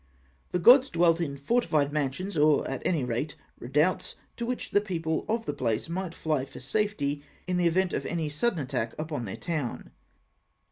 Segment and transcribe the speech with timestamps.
[0.51, 4.81] The gods dwelt in fortified mansions, or at any rate in redoubts to which the
[4.81, 8.95] people of the place might fly for safety in the event of any sudden attack
[8.97, 9.91] upon their town.